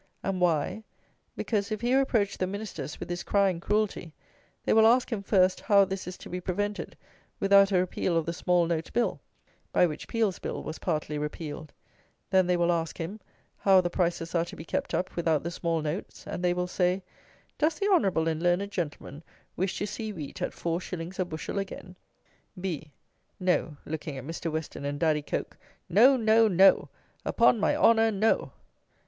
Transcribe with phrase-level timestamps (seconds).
[0.23, 0.81] And why?
[1.37, 4.15] Because, if he reproach the Ministers with this crying cruelty,
[4.65, 6.97] they will ask him first how this is to be prevented
[7.39, 9.21] without a repeal of the Small note Bill
[9.71, 11.71] (by which Peel's Bill was partly repealed);
[12.31, 13.19] then they will ask him,
[13.59, 16.65] how the prices are to be kept up without the small notes; then they will
[16.65, 17.03] say,
[17.59, 19.21] "Does the honourable and learned Gentleman
[19.55, 21.95] wish to see wheat at four shillings a bushel again?"
[22.59, 22.91] B.
[23.39, 24.51] No (looking at Mr.
[24.51, 25.57] Western and Daddy Coke),
[25.87, 26.89] no, no, no!
[27.23, 28.51] Upon my honour, no!